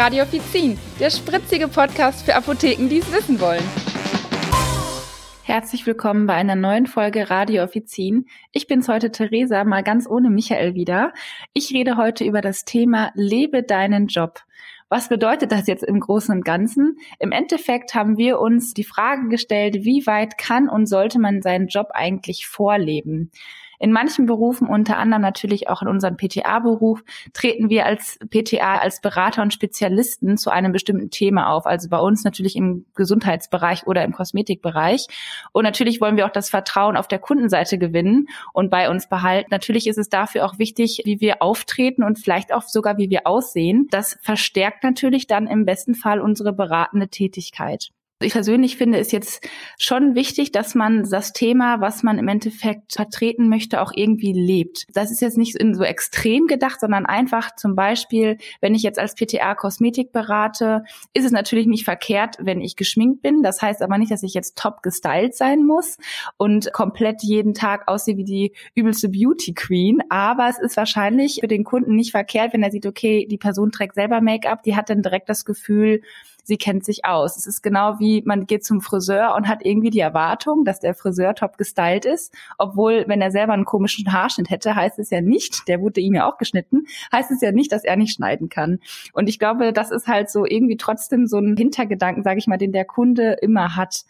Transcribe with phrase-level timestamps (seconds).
[0.00, 3.62] Radio Offizin, der spritzige Podcast für Apotheken, die es wissen wollen.
[5.42, 8.24] Herzlich willkommen bei einer neuen Folge Radio Offizin.
[8.50, 11.12] Ich bin's heute Theresa, mal ganz ohne Michael wieder.
[11.52, 14.40] Ich rede heute über das Thema Lebe deinen Job.
[14.88, 16.96] Was bedeutet das jetzt im Großen und Ganzen?
[17.18, 21.68] Im Endeffekt haben wir uns die Frage gestellt, wie weit kann und sollte man seinen
[21.68, 23.30] Job eigentlich vorleben?
[23.80, 29.00] In manchen Berufen, unter anderem natürlich auch in unserem PTA-Beruf, treten wir als PTA, als
[29.00, 31.64] Berater und Spezialisten zu einem bestimmten Thema auf.
[31.64, 35.06] Also bei uns natürlich im Gesundheitsbereich oder im Kosmetikbereich.
[35.52, 39.48] Und natürlich wollen wir auch das Vertrauen auf der Kundenseite gewinnen und bei uns behalten.
[39.50, 43.26] Natürlich ist es dafür auch wichtig, wie wir auftreten und vielleicht auch sogar, wie wir
[43.26, 43.86] aussehen.
[43.90, 47.92] Das verstärkt natürlich dann im besten Fall unsere beratende Tätigkeit.
[48.22, 49.48] Ich persönlich finde es jetzt
[49.78, 54.84] schon wichtig, dass man das Thema, was man im Endeffekt vertreten möchte, auch irgendwie lebt.
[54.92, 58.98] Das ist jetzt nicht in so extrem gedacht, sondern einfach zum Beispiel, wenn ich jetzt
[58.98, 63.42] als PTA Kosmetik berate, ist es natürlich nicht verkehrt, wenn ich geschminkt bin.
[63.42, 65.96] Das heißt aber nicht, dass ich jetzt top gestylt sein muss
[66.36, 70.02] und komplett jeden Tag aussehe wie die übelste Beauty Queen.
[70.10, 73.72] Aber es ist wahrscheinlich für den Kunden nicht verkehrt, wenn er sieht, okay, die Person
[73.72, 76.02] trägt selber Make-up, die hat dann direkt das Gefühl,
[76.50, 77.36] sie kennt sich aus.
[77.36, 80.94] Es ist genau wie man geht zum Friseur und hat irgendwie die Erwartung, dass der
[80.94, 85.20] Friseur top gestylt ist, obwohl wenn er selber einen komischen Haarschnitt hätte, heißt es ja
[85.20, 88.48] nicht, der wurde ihm ja auch geschnitten, heißt es ja nicht, dass er nicht schneiden
[88.48, 88.80] kann.
[89.12, 92.58] Und ich glaube, das ist halt so irgendwie trotzdem so ein Hintergedanken, sage ich mal,
[92.58, 94.04] den der Kunde immer hat.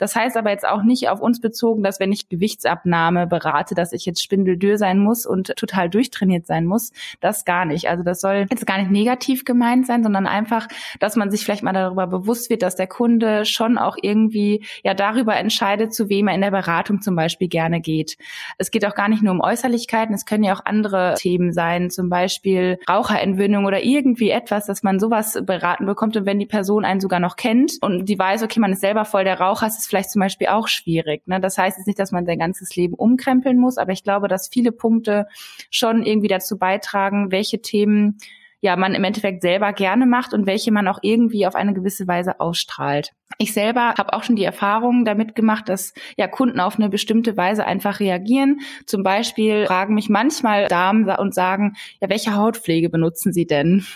[0.00, 3.92] Das heißt aber jetzt auch nicht auf uns bezogen, dass wenn ich Gewichtsabnahme berate, dass
[3.92, 6.92] ich jetzt spindeldür sein muss und total durchtrainiert sein muss.
[7.20, 7.88] Das gar nicht.
[7.88, 10.66] Also das soll jetzt gar nicht negativ gemeint sein, sondern einfach,
[10.98, 14.94] dass man sich vielleicht mal darüber bewusst wird, dass der Kunde schon auch irgendwie ja
[14.94, 18.16] darüber entscheidet, zu wem er in der Beratung zum Beispiel gerne geht.
[18.56, 21.90] Es geht auch gar nicht nur um Äußerlichkeiten, es können ja auch andere Themen sein,
[21.90, 26.86] zum Beispiel Raucherentwöhnung oder irgendwie etwas, dass man sowas beraten bekommt und wenn die Person
[26.86, 29.78] einen sogar noch kennt und die weiß, okay, man ist selber voll der Raucher, ist
[29.78, 31.26] es vielleicht zum Beispiel auch schwierig.
[31.26, 31.40] Ne?
[31.40, 34.48] Das heißt jetzt nicht, dass man sein ganzes Leben umkrempeln muss, aber ich glaube, dass
[34.48, 35.26] viele Punkte
[35.70, 38.18] schon irgendwie dazu beitragen, welche Themen
[38.60, 42.06] ja man im Endeffekt selber gerne macht und welche man auch irgendwie auf eine gewisse
[42.06, 43.12] Weise ausstrahlt.
[43.38, 47.36] Ich selber habe auch schon die Erfahrung damit gemacht, dass ja Kunden auf eine bestimmte
[47.36, 48.60] Weise einfach reagieren.
[48.86, 53.86] Zum Beispiel fragen mich manchmal Damen und sagen, ja, welche Hautpflege benutzen sie denn?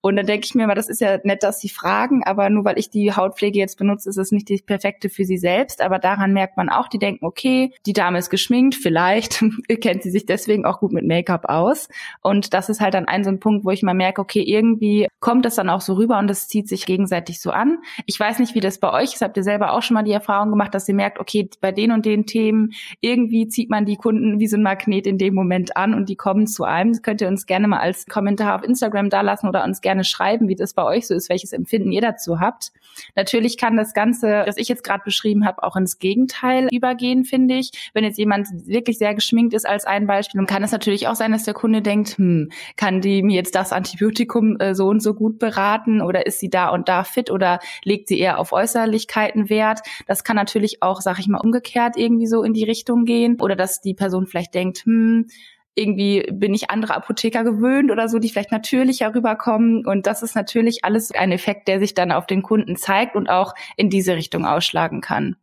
[0.00, 2.64] Und dann denke ich mir mal, das ist ja nett, dass sie fragen, aber nur
[2.64, 5.80] weil ich die Hautpflege jetzt benutze, ist es nicht die perfekte für sie selbst.
[5.80, 9.42] Aber daran merkt man auch, die denken, okay, die Dame ist geschminkt, vielleicht
[9.80, 11.88] kennt sie sich deswegen auch gut mit Make-up aus.
[12.22, 15.08] Und das ist halt dann ein so ein Punkt, wo ich mal merke, okay, irgendwie
[15.20, 17.78] kommt das dann auch so rüber und es zieht sich gegenseitig so an.
[18.06, 19.22] Ich weiß nicht, wie das bei euch ist.
[19.22, 21.92] Habt ihr selber auch schon mal die Erfahrung gemacht, dass ihr merkt, okay, bei den
[21.92, 25.76] und den Themen irgendwie zieht man die Kunden wie so ein Magnet in dem Moment
[25.76, 26.92] an und die kommen zu einem.
[26.92, 30.04] Das könnt ihr uns gerne mal als Kommentar auf Instagram da lassen oder uns gerne
[30.04, 32.72] schreiben, wie das bei euch so ist, welches Empfinden ihr dazu habt.
[33.16, 37.54] Natürlich kann das Ganze, das ich jetzt gerade beschrieben habe, auch ins Gegenteil übergehen, finde
[37.54, 37.90] ich.
[37.92, 41.14] Wenn jetzt jemand wirklich sehr geschminkt ist als ein Beispiel, dann kann es natürlich auch
[41.14, 45.00] sein, dass der Kunde denkt, hm, kann die mir jetzt das Antibiotikum äh, so und
[45.00, 48.52] so gut beraten oder ist sie da und da fit oder legt sie eher auf
[48.64, 49.80] Äußerlichkeiten Wert?
[50.06, 53.56] Das kann natürlich auch, sag ich mal, umgekehrt irgendwie so in die Richtung gehen oder
[53.56, 55.26] dass die Person vielleicht denkt, hm,
[55.74, 59.84] irgendwie bin ich andere Apotheker gewöhnt oder so, die vielleicht natürlicher rüberkommen.
[59.84, 63.28] Und das ist natürlich alles ein Effekt, der sich dann auf den Kunden zeigt und
[63.28, 65.36] auch in diese Richtung ausschlagen kann.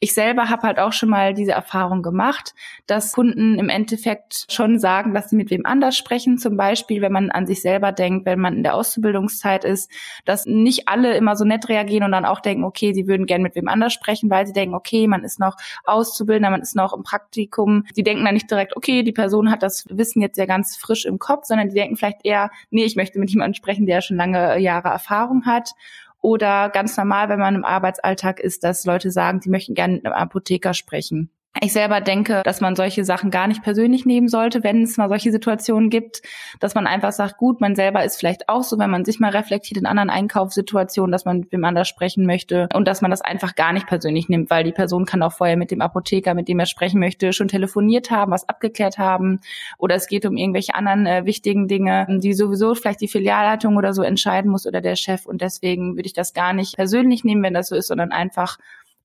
[0.00, 2.54] Ich selber habe halt auch schon mal diese Erfahrung gemacht,
[2.86, 6.38] dass Kunden im Endeffekt schon sagen, dass sie mit wem anders sprechen.
[6.38, 9.90] Zum Beispiel, wenn man an sich selber denkt, wenn man in der Auszubildungszeit ist,
[10.24, 13.42] dass nicht alle immer so nett reagieren und dann auch denken, okay, sie würden gern
[13.42, 16.94] mit wem anders sprechen, weil sie denken, okay, man ist noch Auszubildender, man ist noch
[16.94, 17.84] im Praktikum.
[17.92, 21.06] Sie denken dann nicht direkt, okay, die Person hat das Wissen jetzt ja ganz frisch
[21.06, 24.16] im Kopf, sondern die denken vielleicht eher, nee, ich möchte mit jemandem sprechen, der schon
[24.16, 25.72] lange Jahre Erfahrung hat.
[26.20, 30.06] Oder ganz normal, wenn man im Arbeitsalltag ist, dass Leute sagen, sie möchten gerne mit
[30.06, 31.30] einem Apotheker sprechen.
[31.60, 35.08] Ich selber denke, dass man solche Sachen gar nicht persönlich nehmen sollte, wenn es mal
[35.08, 36.22] solche Situationen gibt,
[36.60, 39.30] dass man einfach sagt, gut, man selber ist vielleicht auch so, wenn man sich mal
[39.30, 43.22] reflektiert in anderen Einkaufssituationen, dass man mit wem anders sprechen möchte und dass man das
[43.22, 46.46] einfach gar nicht persönlich nimmt, weil die Person kann auch vorher mit dem Apotheker, mit
[46.48, 49.40] dem er sprechen möchte, schon telefoniert haben, was abgeklärt haben
[49.78, 53.92] oder es geht um irgendwelche anderen äh, wichtigen Dinge, die sowieso vielleicht die Filialleitung oder
[53.94, 57.42] so entscheiden muss oder der Chef und deswegen würde ich das gar nicht persönlich nehmen,
[57.42, 58.58] wenn das so ist, sondern einfach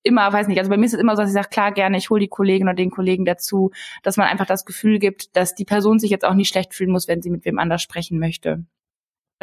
[0.03, 1.97] immer, weiß nicht, also bei mir ist es immer so, dass ich sage, klar, gerne,
[1.97, 3.71] ich hole die Kollegin oder den Kollegen dazu,
[4.03, 6.91] dass man einfach das Gefühl gibt, dass die Person sich jetzt auch nicht schlecht fühlen
[6.91, 8.65] muss, wenn sie mit wem anders sprechen möchte.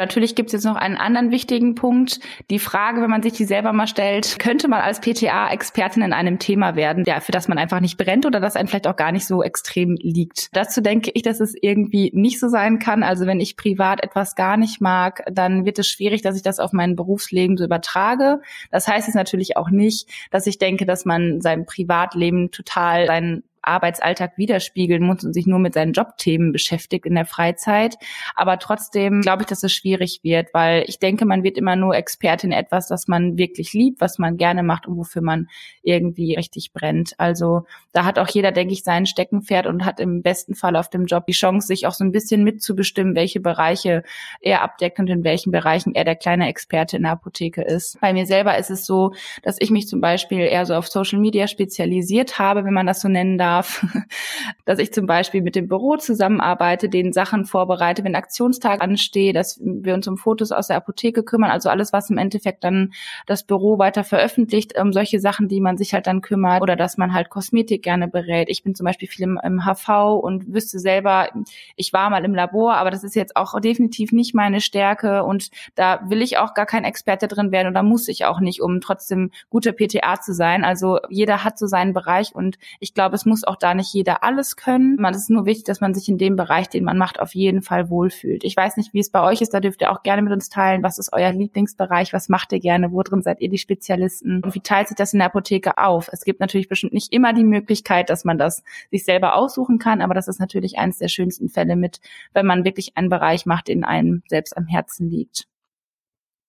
[0.01, 2.21] Natürlich gibt es jetzt noch einen anderen wichtigen Punkt.
[2.49, 6.39] Die Frage, wenn man sich die selber mal stellt, könnte man als PTA-Expertin in einem
[6.39, 9.11] Thema werden, ja, für das man einfach nicht brennt oder das einem vielleicht auch gar
[9.11, 10.47] nicht so extrem liegt.
[10.53, 13.03] Dazu denke ich, dass es irgendwie nicht so sein kann.
[13.03, 16.57] Also wenn ich privat etwas gar nicht mag, dann wird es schwierig, dass ich das
[16.57, 18.41] auf mein Berufsleben so übertrage.
[18.71, 23.43] Das heißt es natürlich auch nicht, dass ich denke, dass man sein Privatleben total sein
[23.61, 27.95] Arbeitsalltag widerspiegeln muss und sich nur mit seinen Jobthemen beschäftigt in der Freizeit.
[28.35, 31.95] Aber trotzdem glaube ich, dass es schwierig wird, weil ich denke, man wird immer nur
[31.95, 35.47] Expertin etwas, das man wirklich liebt, was man gerne macht und wofür man
[35.83, 37.13] irgendwie richtig brennt.
[37.17, 37.63] Also
[37.93, 41.05] da hat auch jeder, denke ich, seinen Steckenpferd und hat im besten Fall auf dem
[41.05, 44.03] Job die Chance, sich auch so ein bisschen mitzubestimmen, welche Bereiche
[44.41, 47.99] er abdeckt und in welchen Bereichen er der kleine Experte in der Apotheke ist.
[48.01, 49.13] Bei mir selber ist es so,
[49.43, 53.01] dass ich mich zum Beispiel eher so auf Social Media spezialisiert habe, wenn man das
[53.01, 53.85] so nennen darf darf,
[54.65, 59.59] dass ich zum Beispiel mit dem Büro zusammenarbeite, den Sachen vorbereite, wenn Aktionstag ansteht, dass
[59.61, 62.93] wir uns um Fotos aus der Apotheke kümmern, also alles, was im Endeffekt dann
[63.25, 66.97] das Büro weiter veröffentlicht, um solche Sachen, die man sich halt dann kümmert oder dass
[66.97, 68.49] man halt Kosmetik gerne berät.
[68.49, 69.89] Ich bin zum Beispiel viel im, im HV
[70.21, 71.29] und wüsste selber,
[71.75, 75.49] ich war mal im Labor, aber das ist jetzt auch definitiv nicht meine Stärke und
[75.75, 78.81] da will ich auch gar kein Experte drin werden oder muss ich auch nicht, um
[78.81, 80.63] trotzdem guter PTA zu sein.
[80.63, 83.91] Also jeder hat so seinen Bereich und ich glaube, es muss muss auch da nicht
[83.93, 84.97] jeder alles können.
[84.99, 87.61] Man ist nur wichtig, dass man sich in dem Bereich, den man macht, auf jeden
[87.61, 88.43] Fall wohlfühlt.
[88.43, 90.49] Ich weiß nicht, wie es bei euch ist, da dürft ihr auch gerne mit uns
[90.49, 90.83] teilen.
[90.83, 92.13] Was ist euer Lieblingsbereich?
[92.13, 92.91] Was macht ihr gerne?
[92.91, 94.41] Wo drin seid ihr die Spezialisten?
[94.43, 96.09] Und wie teilt sich das in der Apotheke auf?
[96.11, 100.01] Es gibt natürlich bestimmt nicht immer die Möglichkeit, dass man das sich selber aussuchen kann,
[100.01, 101.99] aber das ist natürlich eines der schönsten Fälle mit,
[102.33, 105.47] wenn man wirklich einen Bereich macht, den einem selbst am Herzen liegt.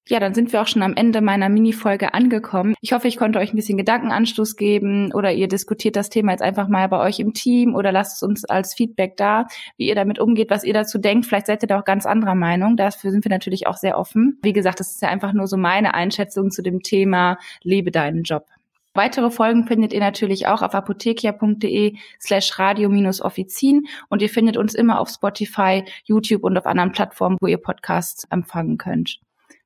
[0.08, 2.75] Ja, dann sind wir auch schon am Ende meiner Mini-Folge angekommen.
[2.81, 6.43] Ich hoffe, ich konnte euch ein bisschen Gedankenanstoß geben oder ihr diskutiert das Thema jetzt
[6.43, 9.46] einfach mal bei euch im Team oder lasst es uns als Feedback da,
[9.76, 11.26] wie ihr damit umgeht, was ihr dazu denkt.
[11.26, 12.76] Vielleicht seid ihr da auch ganz anderer Meinung.
[12.76, 14.40] Dafür sind wir natürlich auch sehr offen.
[14.43, 18.25] Wie gesagt, das ist ja einfach nur so meine Einschätzung zu dem Thema Lebe deinen
[18.25, 18.46] Job.
[18.94, 25.00] Weitere Folgen findet ihr natürlich auch auf apothekia.de slash radio-offizin und ihr findet uns immer
[25.00, 29.20] auf Spotify, YouTube und auf anderen Plattformen, wo ihr Podcasts empfangen könnt.